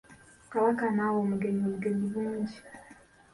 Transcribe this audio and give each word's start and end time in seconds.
Kabaka 0.51 0.85
n'awa 0.95 1.17
omugenyi 1.23 1.61
obugenyi 1.69 2.05
bungi. 2.13 2.57